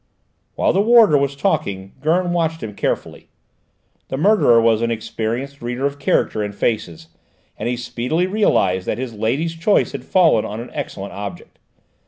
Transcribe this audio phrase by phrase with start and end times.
[0.55, 3.29] While the warder was talking Gurn watched him carefully.
[4.07, 7.09] The murderer was an experienced reader of character in faces,
[7.55, 11.59] and he speedily realised that his lady's choice had fallen on an excellent object.